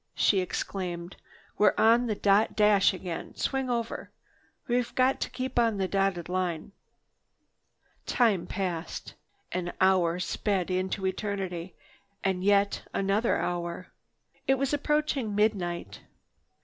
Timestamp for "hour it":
13.37-14.55